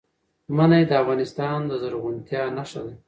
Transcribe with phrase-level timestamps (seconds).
[0.55, 2.93] منی د افغانستان د زرغونتیا نښه ده.